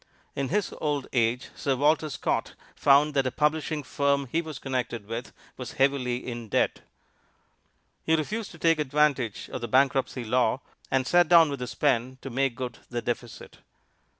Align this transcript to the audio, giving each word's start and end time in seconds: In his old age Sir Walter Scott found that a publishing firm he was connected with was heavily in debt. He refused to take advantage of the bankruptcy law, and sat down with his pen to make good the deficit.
In 0.35 0.49
his 0.49 0.73
old 0.81 1.05
age 1.13 1.49
Sir 1.55 1.75
Walter 1.75 2.09
Scott 2.09 2.55
found 2.75 3.13
that 3.13 3.27
a 3.27 3.31
publishing 3.31 3.83
firm 3.83 4.25
he 4.31 4.41
was 4.41 4.57
connected 4.57 5.05
with 5.05 5.31
was 5.57 5.73
heavily 5.73 6.25
in 6.25 6.49
debt. 6.49 6.81
He 8.03 8.15
refused 8.15 8.49
to 8.53 8.57
take 8.57 8.79
advantage 8.79 9.47
of 9.53 9.61
the 9.61 9.67
bankruptcy 9.67 10.23
law, 10.23 10.61
and 10.89 11.05
sat 11.05 11.27
down 11.27 11.51
with 11.51 11.59
his 11.59 11.75
pen 11.75 12.17
to 12.21 12.31
make 12.31 12.55
good 12.55 12.79
the 12.89 13.03
deficit. 13.03 13.59